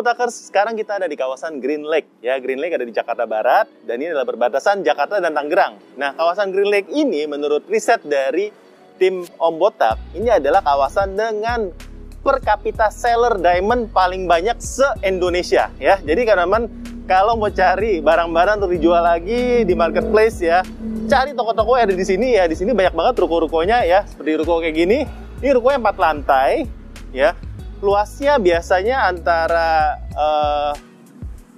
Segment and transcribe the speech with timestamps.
[0.00, 2.08] Halo Putakers, sekarang kita ada di kawasan Green Lake.
[2.24, 5.76] Ya, Green Lake ada di Jakarta Barat dan ini adalah perbatasan Jakarta dan Tangerang.
[6.00, 8.48] Nah, kawasan Green Lake ini menurut riset dari
[8.96, 11.68] tim Om Botak, ini adalah kawasan dengan
[12.24, 16.00] per kapita seller diamond paling banyak se-Indonesia ya.
[16.00, 16.64] Jadi teman
[17.04, 20.64] kalau mau cari barang-barang untuk dijual lagi di marketplace ya,
[21.12, 22.48] cari toko-toko yang ada di sini ya.
[22.48, 25.04] Di sini banyak banget ruko-rukonya ya, seperti ruko kayak gini.
[25.44, 26.64] Ini ruko yang empat lantai
[27.12, 27.36] ya
[27.80, 30.72] luasnya biasanya antara uh,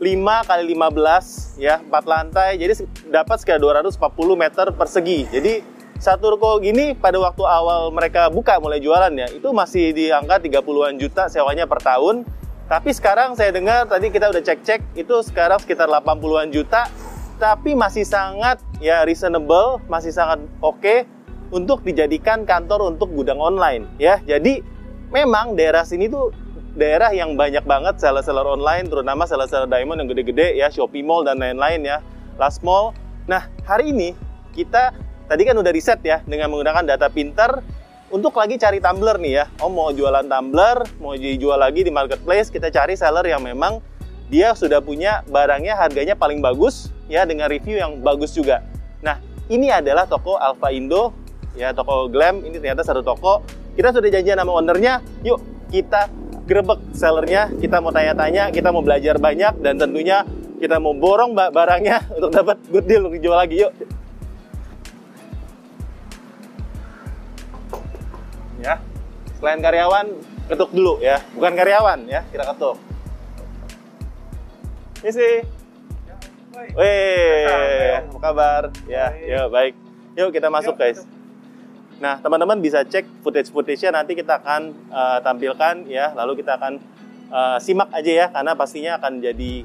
[0.03, 2.59] 5 kali 15 ya, 4 lantai.
[2.59, 3.99] Jadi dapat sekitar 240
[4.35, 5.31] meter persegi.
[5.31, 5.63] Jadi
[6.03, 10.43] satu ruko gini pada waktu awal mereka buka mulai jualan ya, itu masih di angka
[10.43, 12.27] 30-an juta sewanya per tahun.
[12.67, 16.89] Tapi sekarang saya dengar tadi kita udah cek-cek itu sekarang sekitar 80-an juta
[17.39, 20.99] tapi masih sangat ya reasonable, masih sangat oke okay
[21.53, 24.19] untuk dijadikan kantor untuk gudang online ya.
[24.25, 24.65] Jadi
[25.13, 26.33] memang daerah sini tuh
[26.73, 31.37] daerah yang banyak banget seller-seller online, terutama seller-seller diamond yang gede-gede ya, Shopee Mall dan
[31.37, 32.01] lain-lain ya,
[32.41, 32.97] Last Mall.
[33.29, 34.17] Nah, hari ini
[34.57, 34.97] kita
[35.29, 37.61] tadi kan udah riset ya dengan menggunakan data pinter
[38.09, 39.45] untuk lagi cari tumbler nih ya.
[39.61, 43.85] Oh mau jualan tumbler, mau dijual lagi di marketplace, kita cari seller yang memang
[44.33, 48.65] dia sudah punya barangnya harganya paling bagus ya dengan review yang bagus juga.
[49.05, 49.21] Nah,
[49.53, 51.13] ini adalah toko Alpha Indo
[51.53, 55.41] ya toko Glam ini ternyata satu toko kita sudah janjian sama ownernya, yuk
[55.73, 56.13] kita
[56.45, 60.27] grebek sellernya, kita mau tanya-tanya, kita mau belajar banyak, dan tentunya
[60.61, 63.73] kita mau borong barangnya untuk dapat good deal untuk dijual lagi, yuk.
[68.63, 68.79] Ya,
[69.41, 70.07] selain karyawan,
[70.47, 72.77] ketuk dulu ya, bukan karyawan ya, kita ketuk.
[75.03, 75.35] Ini sih.
[76.79, 78.63] Weh, apa kabar?
[78.87, 79.75] Ya, ya baik.
[80.15, 81.03] Yuk kita masuk guys.
[82.03, 86.83] Nah, teman-teman bisa cek footage-footage-nya nanti kita akan uh, tampilkan ya, lalu kita akan
[87.31, 89.63] uh, simak aja ya karena pastinya akan jadi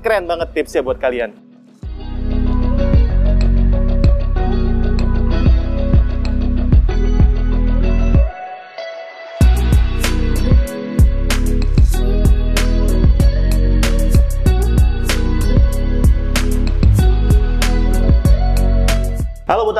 [0.00, 1.43] keren banget tipsnya buat kalian.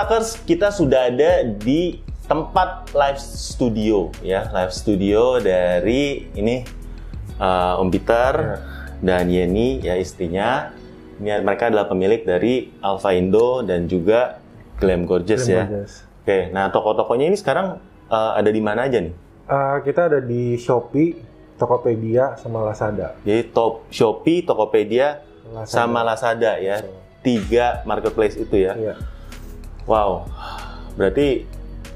[0.04, 1.96] Butakers, kita sudah ada di
[2.28, 6.60] tempat live studio ya, live studio dari ini
[7.40, 8.56] uh, Om Peter ya.
[9.00, 10.76] dan Yeni ya istrinya.
[11.16, 14.44] Ini mereka adalah pemilik dari Alpha Indo dan juga
[14.76, 15.64] Glam Gorgeous Glam ya.
[15.72, 16.04] Gorgeous.
[16.20, 17.80] Oke, nah toko-tokonya ini sekarang
[18.12, 19.16] uh, ada di mana aja nih?
[19.48, 21.16] Uh, kita ada di Shopee,
[21.56, 23.16] Tokopedia, sama Lazada.
[23.24, 25.64] Jadi top Shopee, Tokopedia, Lazada.
[25.64, 26.84] sama Lazada ya.
[27.24, 28.76] Tiga marketplace itu ya.
[28.76, 29.13] Iya.
[29.84, 30.24] Wow,
[30.96, 31.44] berarti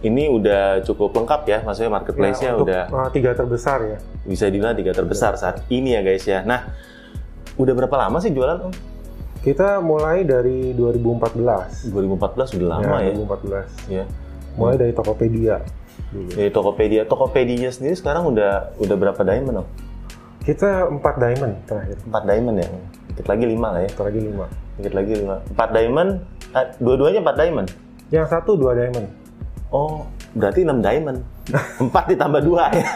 [0.04, 3.98] ini udah cukup lengkap ya, maksudnya marketplace-nya ya, udah uh, tiga terbesar ya.
[4.22, 5.38] Bisa dibilang tiga terbesar ya.
[5.40, 6.46] saat ini ya guys ya.
[6.46, 6.70] Nah,
[7.58, 8.74] udah berapa lama sih jualan Om?
[9.42, 11.90] Kita mulai dari 2014.
[11.90, 13.10] 2014 udah lama ya.
[13.10, 13.14] ya.
[13.16, 13.90] 2014.
[13.90, 14.04] Ya.
[14.54, 15.56] Mulai dari Tokopedia.
[16.14, 16.28] Dulu.
[16.30, 17.02] Dari Tokopedia.
[17.06, 19.68] Tokopedia sendiri sekarang udah udah berapa diamond Om?
[20.46, 21.96] Kita empat diamond terakhir.
[22.06, 22.68] Empat diamond ya.
[23.18, 23.90] Dikit lagi lima lah ya.
[23.90, 24.46] Dikit lagi lima.
[24.78, 25.36] Dikit lagi lima.
[25.50, 26.10] Empat diamond
[26.48, 27.68] Uh, dua-duanya empat diamond?
[28.08, 29.04] Yang satu dua diamond.
[29.68, 31.20] Oh, berarti enam diamond.
[31.84, 32.88] Empat ditambah dua ya.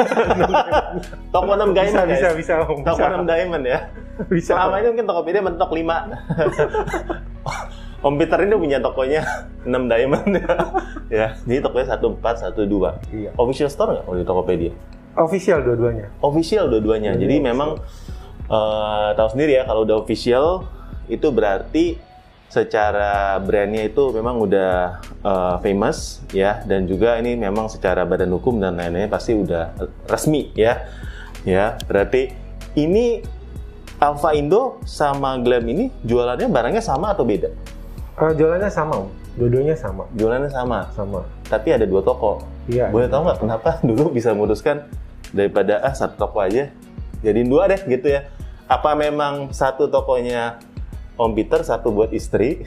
[1.37, 3.93] toko enam diamond bisa, Bisa, bisa, Toko enam diamond ya.
[4.33, 4.56] Bisa.
[4.56, 5.97] Selama ini mungkin Tokopedia mentok lima.
[8.03, 9.22] Om Peter ini punya tokonya
[9.62, 10.54] 6 diamond ya.
[11.06, 11.27] ya.
[11.47, 12.99] Jadi tokonya satu empat satu dua.
[13.15, 13.31] Iya.
[13.39, 14.72] Official store nggak di Tokopedia?
[15.15, 16.10] Official dua-duanya.
[16.19, 17.15] Official dua-duanya.
[17.15, 17.78] Jadi memang
[18.53, 20.69] uh, tahu sendiri ya kalau udah official
[21.09, 21.97] itu berarti
[22.53, 28.61] secara brandnya itu memang udah uh, famous ya dan juga ini memang secara badan hukum
[28.61, 29.73] dan lain-lainnya pasti udah
[30.05, 30.84] resmi ya
[31.49, 32.28] ya berarti
[32.77, 33.25] ini
[34.03, 37.55] Alpha Indo sama Glam ini jualannya barangnya sama atau beda?
[38.19, 39.07] Uh, jualannya sama,
[39.39, 40.10] dua-duanya sama.
[40.19, 40.91] Jualannya sama.
[40.91, 41.22] Sama.
[41.47, 42.43] Tapi ada dua toko.
[42.66, 42.91] Iya.
[42.91, 44.91] Boleh tahu nggak kenapa dulu bisa memutuskan
[45.31, 46.75] daripada ah satu toko aja,
[47.22, 48.28] jadiin dua deh gitu ya?
[48.66, 50.59] Apa memang satu tokonya
[51.16, 52.60] Om Peter satu buat istri.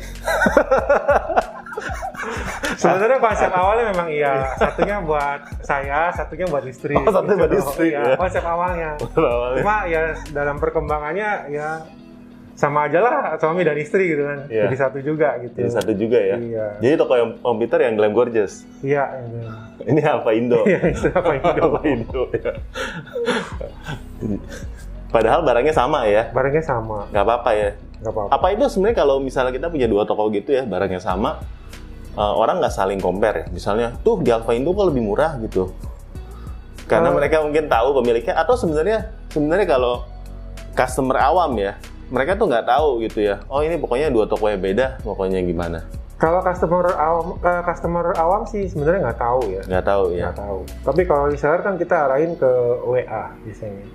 [2.75, 6.95] Sebenarnya konsep awalnya memang iya, satunya buat saya, satunya buat istri.
[6.97, 7.95] Oh, satu buat istri.
[7.95, 8.15] Ya, ya.
[8.19, 8.89] Konsep awalnya.
[9.15, 11.83] Cuma ya dalam perkembangannya ya
[12.55, 14.47] sama aja lah suami dan istri gitu kan.
[14.47, 14.71] Ya.
[14.71, 15.59] Jadi satu juga gitu.
[15.59, 16.35] Jadi satu juga ya.
[16.39, 16.67] Iya.
[16.79, 18.63] Jadi toko yang Om Peter yang Glam Gorgeous.
[18.79, 19.11] Iya.
[19.83, 20.63] Ini apa Indo?
[20.63, 20.79] Iya,
[21.11, 21.63] apa Indo.
[21.67, 22.51] apa Indo ya.
[25.11, 26.31] Padahal barangnya sama ya.
[26.31, 27.11] Barangnya sama.
[27.11, 27.69] Gak apa-apa ya.
[28.03, 28.29] Gak apa-apa.
[28.35, 31.39] Apa itu sebenarnya kalau misalnya kita punya dua toko gitu ya, barangnya sama,
[32.19, 33.45] uh, orang nggak saling compare ya.
[33.51, 35.71] Misalnya, tuh di Alfa Indo kok lebih murah gitu.
[36.87, 38.35] Karena uh, mereka mungkin tahu pemiliknya.
[38.35, 40.03] Atau sebenarnya sebenarnya kalau
[40.75, 41.79] customer awam ya,
[42.09, 43.41] mereka tuh nggak tahu gitu ya.
[43.49, 45.85] Oh ini pokoknya dua toko yang beda, pokoknya gimana?
[46.15, 49.61] Kalau customer awam, uh, customer awam sih sebenarnya nggak tahu ya.
[49.67, 50.25] Nggak tahu ya.
[50.31, 50.59] Nggak tahu.
[50.87, 52.51] Tapi kalau reseller kan kita arahin ke
[52.87, 53.85] WA biasanya.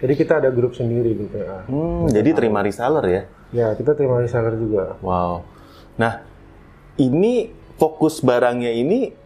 [0.00, 1.64] Jadi kita ada grup sendiri di WA.
[1.68, 3.22] Hmm, jadi terima reseller ya?
[3.52, 5.00] Ya, kita terima reseller juga.
[5.00, 5.44] Wow.
[5.96, 6.24] Nah,
[7.00, 9.16] ini fokus barangnya ini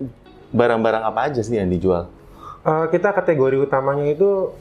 [0.54, 2.06] barang-barang apa aja sih yang dijual?
[2.62, 4.54] Uh, kita kategori utamanya itu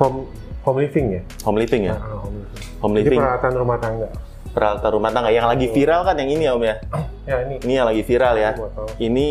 [0.00, 0.26] home
[0.64, 1.20] home living ya.
[1.44, 1.94] Home living ya.
[1.94, 2.62] Nah, home living.
[2.80, 3.06] Home living.
[3.12, 4.08] Jadi peralatan rumah tangga.
[4.54, 6.76] Peralatan rumah tangga yang lagi viral kan yang ini ya Om ya.
[7.24, 7.56] Ya ini.
[7.56, 8.50] Ini yang lagi viral ya.
[8.52, 8.86] Botol.
[9.00, 9.26] Ini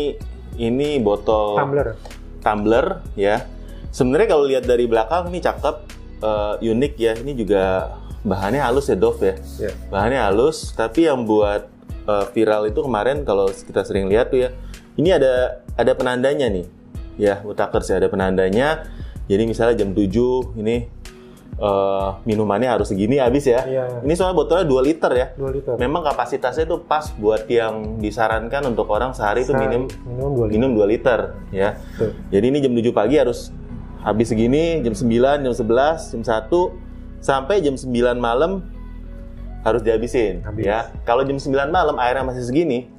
[0.58, 1.88] ini botol Tumbler.
[2.42, 3.46] tumbler ya.
[3.94, 5.76] Sebenarnya kalau lihat dari belakang ini cakep,
[6.18, 7.12] eh, unik ya.
[7.14, 7.94] Ini juga
[8.26, 9.38] bahannya halus ya Dov ya.
[9.62, 9.70] Ya.
[9.94, 11.70] Bahannya halus, tapi yang buat
[12.06, 14.50] eh, viral itu kemarin kalau kita sering lihat tuh ya.
[14.98, 16.66] Ini ada ada penandanya nih.
[17.14, 18.90] Ya, Utakers ya ada penandanya.
[19.30, 20.90] Jadi misalnya jam 7 ini
[21.64, 23.64] eh, minumannya harus segini habis ya.
[23.64, 23.84] Iya.
[24.04, 25.26] Ini soalnya botolnya 2 liter ya.
[25.40, 25.74] 2 liter.
[25.80, 30.52] Memang kapasitasnya itu pas buat yang disarankan untuk orang sehari itu minum minum 2 liter.
[30.52, 31.20] minum 2 liter
[31.50, 31.80] ya.
[31.96, 32.10] Betul.
[32.28, 33.48] Jadi ini jam 7 pagi harus
[34.04, 37.88] habis segini, jam 9, jam 11, jam 1 sampai jam 9
[38.20, 38.68] malam
[39.64, 40.64] harus dihabisin Habis.
[40.68, 40.92] ya.
[41.08, 42.92] Kalau jam 9 malam airnya masih segini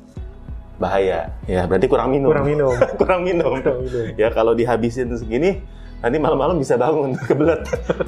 [0.82, 1.32] bahaya.
[1.46, 2.34] Ya, berarti kurang minum.
[2.34, 2.74] Kurang minum.
[3.00, 3.54] kurang minum.
[3.62, 4.18] Kurang minum.
[4.18, 5.62] Ya kalau dihabisin segini
[6.00, 7.62] nanti malam-malam bisa bangun kebelet.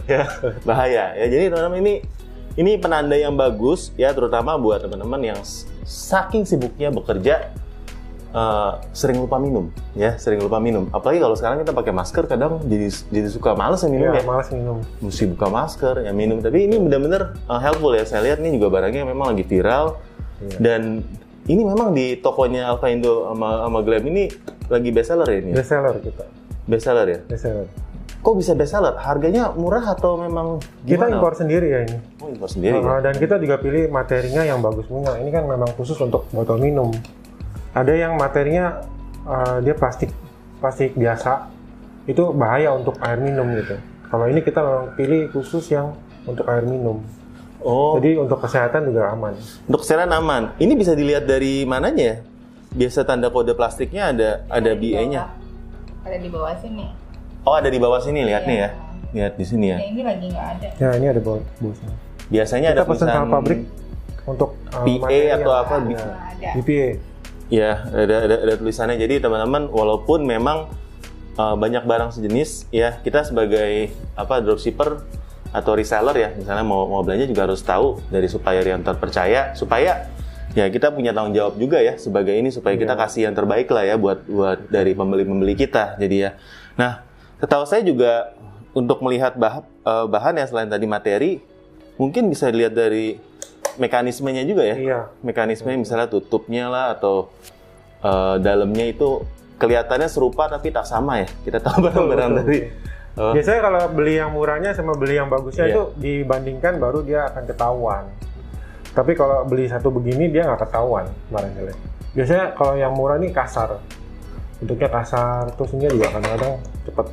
[0.05, 0.27] ya,
[0.63, 1.13] bahaya.
[1.13, 1.93] Ya, jadi teman-teman ini
[2.55, 5.39] ini penanda yang bagus ya terutama buat teman-teman yang
[5.83, 7.53] saking sibuknya bekerja
[8.27, 12.57] eh, sering lupa minum ya sering lupa minum apalagi kalau sekarang kita pakai masker kadang
[12.63, 14.81] jadi jadi suka males ya minum Iya, ya malas minum.
[14.99, 18.73] mesti buka masker ya minum tapi ini benar-benar uh, helpful ya saya lihat ini juga
[18.73, 20.01] barangnya memang lagi viral
[20.37, 20.57] Iya.
[20.57, 20.81] dan
[21.45, 24.33] ini memang di tokonya Alfa Indo sama, sama Glam ini
[24.65, 25.55] lagi best seller ya ini ya?
[25.55, 26.25] Best seller kita.
[26.67, 27.65] Best seller ya Best seller.
[28.17, 31.15] kok bisa best seller harganya murah atau memang Kita gimana?
[31.15, 31.97] impor sendiri ya ini.
[32.19, 35.15] oh, impor sendiri Uh, ya dan kita juga pilih materinya yang bagus punya.
[35.15, 36.91] Ini kan memang khusus untuk botol minum.
[37.71, 38.83] Ada yang materinya
[39.23, 40.11] uh, dia plastik
[40.57, 41.47] plastik biasa.
[42.03, 43.75] Itu bahaya untuk air minum gitu.
[44.07, 46.99] Kalau ini kita memang pilih khusus yang untuk air minum.
[47.59, 49.35] oh Jadi untuk kesehatan juga aman.
[49.63, 52.17] untuk kesehatan aman ini bisa dilihat dari mananya ya
[52.69, 55.36] biasa tanda kode plastiknya ada ada BA-nya.
[56.07, 56.85] Ada di bawah sini.
[57.43, 58.49] oh ada di bawah sini lihat Iya.
[58.49, 58.69] nih ya
[59.13, 60.67] lihat di sini ya Ya, ini lagi nggak ada.
[60.75, 61.91] Ya ini ada bawah busnya.
[62.27, 63.59] biasanya Kita ada pesan tulisan sama pabrik
[64.27, 65.75] untuk uh, PA atau apa.
[65.79, 66.49] Ada.
[66.59, 66.89] BPA.
[67.47, 68.99] Ya, ada, ada, ada tulisannya.
[68.99, 70.67] Jadi teman-teman, walaupun memang
[71.39, 73.87] uh, banyak barang sejenis, ya kita sebagai
[74.19, 74.99] apa dropshipper
[75.55, 80.11] atau reseller ya, misalnya mau mau belanja juga harus tahu dari supplier yang terpercaya, supaya
[80.57, 83.01] ya kita punya tanggung jawab juga ya sebagai ini supaya kita Iya.
[83.05, 86.01] kasih yang terbaik lah ya buat buat dari pembeli-pembeli kita.
[86.01, 86.33] Jadi ya,
[86.73, 87.05] nah
[87.37, 88.33] setahu saya juga
[88.73, 91.31] untuk melihat bah, uh, bahan yang selain tadi materi,
[91.95, 93.21] mungkin bisa dilihat dari
[93.77, 94.99] mekanismenya juga ya Iya.
[95.21, 97.29] mekanisme misalnya tutupnya lah atau
[97.99, 99.21] eh, dalamnya itu
[99.57, 102.59] kelihatannya serupa tapi tak sama ya kita tahu barang-barang dari
[103.17, 105.73] oh, Biasanya kalau beli yang murahnya sama beli yang bagusnya Iya.
[105.77, 108.03] itu dibandingkan baru dia akan ketahuan.
[108.91, 111.73] Tapi kalau beli satu begini dia nggak ketahuan barangkali.
[112.13, 113.77] Biasanya kalau yang murah nih kasar,
[114.57, 116.53] bentuknya kasar, terus ini juga kadang-kadang
[116.83, 117.07] cepat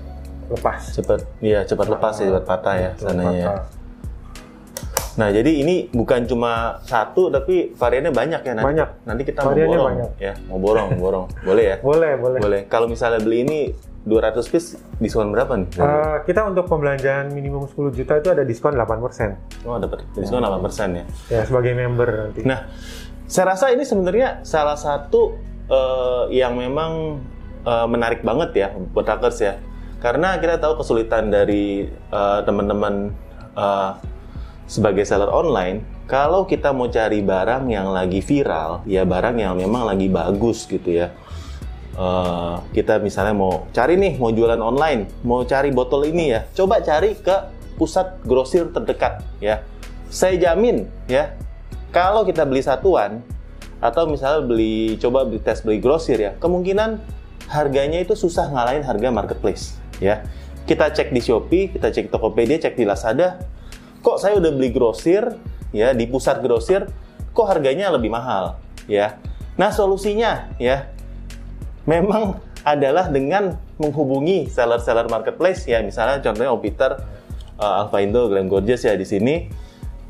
[0.44, 0.80] lepas.
[0.92, 3.46] cepat iya cepat lepas ya cepat patah ya sananya ya.
[3.48, 3.64] patah.
[5.16, 6.52] nah jadi ini bukan cuma
[6.84, 8.88] satu tapi variannya banyak ya nanti Banyak.
[9.08, 10.10] nanti kita mau Variannya borong banyak.
[10.20, 12.38] ya mau borong borong boleh ya Boleh, boleh.
[12.44, 13.60] boleh kalau misalnya beli ini
[14.04, 14.68] 200 piece
[14.98, 19.64] diskon berapa nih Eh, kita untuk pembelanjaan minimum 10 juta itu ada diskon 8%.
[19.64, 20.60] oh dapat diskon 8%
[20.92, 22.44] ya Ya, sebagai member nanti.
[22.44, 22.68] Nah,
[23.24, 25.34] saya rasa ini sebenarnya salah satu
[25.66, 27.16] eh, yang memang
[27.62, 29.56] eh, menarik banget ya buat hackers ya.
[29.98, 33.08] Karena kita tahu kesulitan dari eh, teman-teman
[33.56, 33.90] eh,
[34.64, 39.84] sebagai seller online, kalau kita mau cari barang yang lagi viral, ya barang yang memang
[39.84, 41.08] lagi bagus gitu ya.
[41.94, 46.82] Eh, kita misalnya mau cari nih, mau jualan online, mau cari botol ini ya, coba
[46.82, 47.36] cari ke
[47.78, 49.62] pusat grosir terdekat ya.
[50.10, 51.38] Saya jamin ya,
[51.94, 53.22] kalau kita beli satuan
[53.78, 56.98] atau misalnya beli coba beli tes beli grosir ya, kemungkinan
[57.46, 60.26] harganya itu susah ngalahin harga marketplace ya.
[60.66, 63.38] Kita cek di Shopee, kita cek Tokopedia, cek di Lazada,
[64.02, 65.30] kok saya udah beli grosir
[65.70, 66.90] ya di pusat grosir,
[67.30, 68.58] kok harganya lebih mahal
[68.90, 69.14] ya.
[69.54, 70.90] Nah solusinya ya,
[71.84, 76.90] memang adalah dengan menghubungi seller-seller marketplace ya misalnya contohnya Om Peter,
[77.60, 79.52] uh, Alpha Indo, Glam Gorgeous ya di sini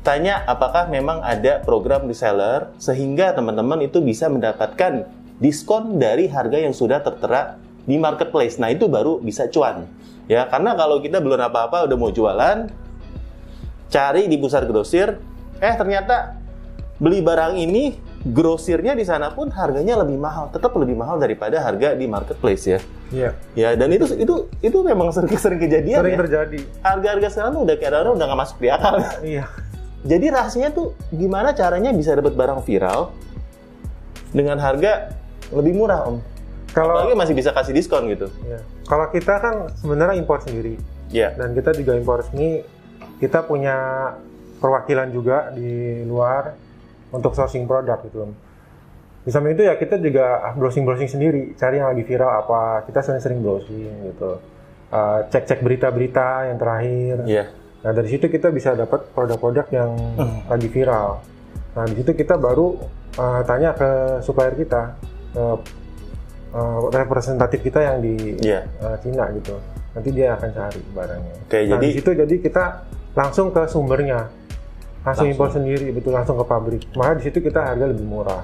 [0.05, 5.09] tanya apakah memang ada program reseller sehingga teman-teman itu bisa mendapatkan
[5.41, 8.61] diskon dari harga yang sudah tertera di marketplace.
[8.61, 9.89] Nah, itu baru bisa cuan.
[10.25, 12.69] Ya, karena kalau kita belum apa-apa udah mau jualan
[13.89, 15.21] cari di pusat grosir,
[15.61, 16.37] eh ternyata
[16.97, 21.93] beli barang ini grosirnya di sana pun harganya lebih mahal, tetap lebih mahal daripada harga
[21.93, 22.79] di marketplace ya.
[23.13, 23.29] Iya.
[23.53, 26.21] Ya, dan itu itu itu memang sering-sering kejadian Sering ya.
[26.25, 26.59] terjadi.
[26.81, 28.95] Harga-harga sekarang tuh udah kayak orang udah nggak masuk di akal.
[29.21, 29.45] Iya.
[30.05, 33.13] Jadi rahasianya tuh gimana caranya bisa dapat barang viral
[34.33, 35.13] dengan harga
[35.53, 36.17] lebih murah om?
[36.73, 38.27] Kalau Apalagi masih bisa kasih diskon gitu.
[38.41, 38.59] Iya.
[38.89, 40.75] Kalau kita kan sebenarnya impor sendiri
[41.13, 41.37] Iya.
[41.37, 42.65] dan kita juga impor resmi.
[43.15, 44.11] Kita punya
[44.59, 46.64] perwakilan juga di luar
[47.11, 48.31] untuk sourcing produk gitu.
[49.25, 52.85] Di samping itu ya kita juga browsing-browsing sendiri, cari yang lagi viral apa.
[52.85, 54.37] Kita sering-sering browsing gitu.
[54.93, 57.15] Uh, cek-cek berita-berita yang terakhir.
[57.25, 57.45] Iya.
[57.81, 60.45] Nah dari situ kita bisa dapat produk-produk yang Hmm.
[60.45, 61.25] lagi viral.
[61.73, 62.77] Nah di situ kita baru
[63.17, 63.89] uh, tanya ke
[64.21, 64.93] supplier kita,
[65.33, 65.43] ke
[66.53, 68.61] uh, representatif kita yang di Iya.
[68.79, 69.57] uh, Cina gitu.
[69.95, 71.33] Nanti dia akan cari barangnya.
[71.49, 72.63] Oke, nah, jadi- di situ jadi kita
[73.15, 74.27] langsung ke sumbernya,
[75.05, 75.27] langsung, Langsung.
[75.29, 76.81] impor sendiri, betul langsung ke pabrik.
[76.91, 78.41] Maka di situ kita harga lebih murah.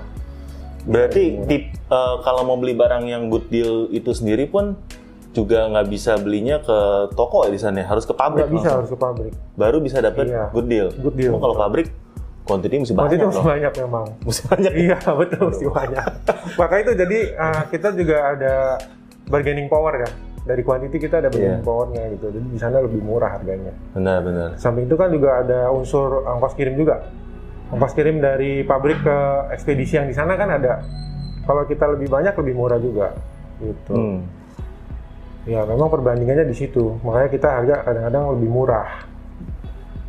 [0.82, 1.46] Berarti Iya.
[1.46, 4.77] tip eh, kalau mau beli barang yang good deal itu sendiri pun
[5.32, 6.77] juga nggak bisa belinya ke
[7.12, 7.88] toko ya di sana, ya?
[7.88, 8.46] harus ke pabrik.
[8.46, 9.34] Nggak bisa harus ke pabrik.
[9.53, 10.50] Baru bisa dapat Iya.
[10.51, 10.88] good deal.
[10.91, 11.34] Good deal.
[11.34, 11.88] Kalau pabrik
[12.41, 13.46] kuantiti mesti banyak masih loh.
[13.48, 14.06] banyak memang.
[14.22, 14.72] Mesti banyak.
[14.75, 16.06] iya betul sih banyak.
[16.60, 18.53] Maka itu jadi uh, kita juga ada
[19.25, 20.12] bargaining power kan.
[20.41, 21.65] Dari kuantiti kita ada bargaining Iya.
[21.65, 22.33] powernya gitu.
[22.33, 23.74] Jadi di sana lebih murah harganya.
[23.93, 24.48] Benar benar.
[24.57, 27.05] Samping itu kan juga ada unsur ongkos kirim juga.
[27.69, 29.17] Ongkos kirim dari pabrik ke
[29.53, 30.81] ekspedisi yang di sana kan ada.
[31.45, 33.13] Kalau kita lebih banyak lebih murah juga.
[33.62, 33.93] Gitu.
[33.93, 34.25] Hmm.
[35.45, 36.98] Ya memang perbandingannya di situ.
[37.05, 38.89] Makanya kita harga kadang-kadang lebih murah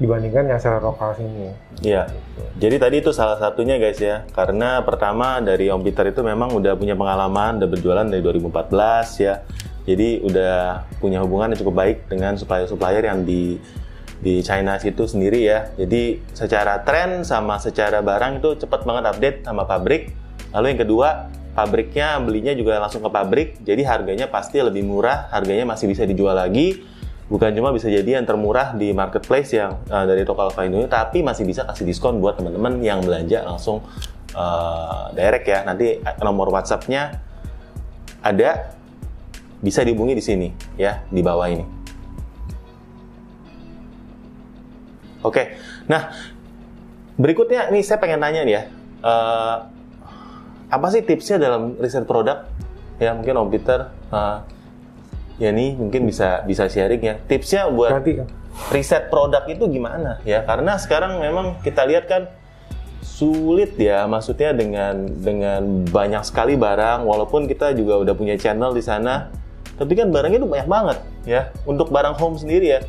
[0.01, 1.55] dibandingkan yang secara lokal sini.
[1.79, 2.11] Iya.
[2.59, 4.25] Jadi tadi itu salah satunya guys ya.
[4.35, 9.35] Karena pertama dari Om Peter itu memang udah punya pengalaman, udah berjualan dari 2014 ya.
[9.83, 13.59] Jadi udah punya hubungan yang cukup baik dengan supplier-supplier yang di
[14.23, 15.75] di China situ sendiri ya.
[15.75, 20.15] Jadi secara tren sama secara barang itu cepat banget update sama pabrik.
[20.55, 21.09] Lalu yang kedua,
[21.59, 23.49] pabriknya belinya juga langsung ke pabrik.
[23.67, 26.87] Jadi harganya pasti lebih murah, harganya masih bisa dijual lagi.
[27.27, 31.25] Bukan cuma bisa jadi yang termurah di marketplace yang uh, dari toko Alpha Indo, tapi
[31.25, 33.81] masih bisa kasih diskon buat teman-teman yang belanja langsung
[34.37, 35.65] uh, direct ya.
[35.65, 37.17] Nanti nomor WhatsApp-nya
[38.21, 38.77] ada
[39.63, 41.65] bisa dihubungi di sini ya di bawah ini.
[45.23, 45.55] Oke,
[45.87, 46.11] nah
[47.15, 48.63] berikutnya nih saya pengen tanya nih ya,
[49.07, 49.57] eh,
[50.67, 52.43] apa sih tipsnya dalam riset produk?
[52.99, 54.39] Ya mungkin Om Peter, eh,
[55.39, 57.15] ya nih mungkin bisa bisa sharing ya.
[57.23, 58.19] Tipsnya buat Nanti
[58.75, 60.43] riset produk itu gimana ya?
[60.43, 62.27] Karena sekarang memang kita lihat kan
[62.99, 68.83] sulit ya, maksudnya dengan dengan banyak sekali barang, walaupun kita juga udah punya channel di
[68.83, 69.31] sana,
[69.83, 71.43] tapi kan barangnya itu banyak banget ya.
[71.63, 72.81] Untuk barang home sendiri ya,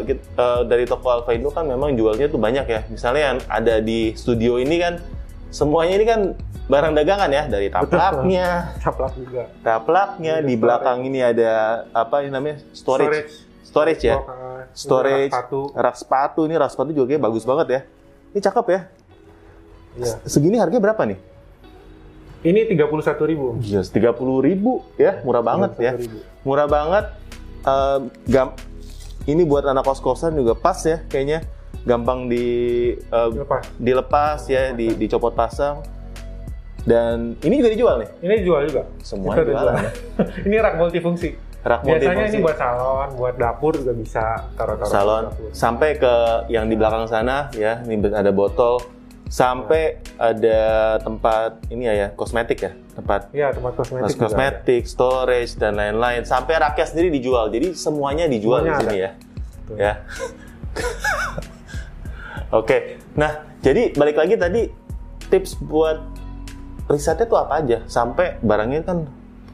[0.00, 2.80] kit- eh, dari toko Alpha Indo kan memang jualnya tuh banyak ya.
[2.86, 5.02] Misalnya yang ada di studio ini kan,
[5.48, 6.20] semuanya ini kan
[6.64, 8.46] barang dagangan ya, dari taplaknya,
[8.84, 9.42] caplak juga.
[9.60, 10.60] taplaknya, Ini di storage.
[10.60, 11.50] belakang ini ada
[11.90, 15.60] apa ini namanya storage, storage, ya, Blok, uh, storage, rak sepatu.
[15.72, 17.80] rak sepatu ini rak sepatu juga bagus banget ya.
[18.28, 18.80] Ini cakep ya.
[19.98, 20.14] Iya.
[20.22, 21.18] Segini harganya berapa nih?
[22.38, 23.58] Ini 31.000 ribu.
[23.60, 25.92] Yes, tiga puluh ribu ya, murah banget ya.
[25.98, 26.46] 31.000.
[26.46, 27.04] Murah banget.
[28.24, 28.54] Gam
[29.26, 31.44] ini buat anak kos-kosan juga pas ya, kayaknya
[31.84, 32.46] gampang di
[32.96, 33.62] eh, Dilepas.
[33.76, 35.82] dilepas ya, di, dicopot pasang.
[36.86, 38.10] Dan ini juga dijual nih.
[38.22, 38.82] Ini dijual juga.
[39.02, 39.66] Semua Kita dijual.
[39.68, 39.92] dijual.
[40.46, 41.30] ini rak multifungsi.
[41.58, 42.32] Rak Biasanya multifungsi.
[42.32, 45.50] ini buat salon, buat dapur juga bisa taruh-taruh salon dapur.
[45.50, 46.14] sampai ke
[46.48, 48.78] yang di belakang sana ya ini ada botol
[49.28, 50.60] sampai ada
[51.04, 54.16] tempat ini ya, ya kosmetik ya tempat Iya, tempat kosmetik.
[54.18, 57.52] Kosmetik, storage dan lain-lain sampai raknya sendiri dijual.
[57.52, 59.04] Jadi semuanya dijual Semuanya di sini ada.
[59.04, 59.10] ya.
[59.68, 59.76] Betul.
[59.78, 59.92] Ya.
[62.58, 62.76] Oke.
[63.14, 63.30] Nah,
[63.60, 64.62] jadi balik lagi tadi
[65.28, 66.00] tips buat
[66.88, 67.84] risetnya tuh apa aja?
[67.86, 69.04] Sampai barangnya kan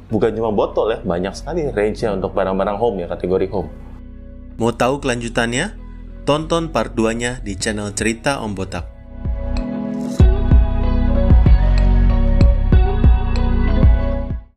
[0.08, 3.68] bukan cuma botol ya, banyak sekali range-nya untuk barang-barang home ya, kategori home.
[4.56, 5.82] Mau tahu kelanjutannya?
[6.24, 8.93] Tonton part 2-nya di channel Cerita Om Botak.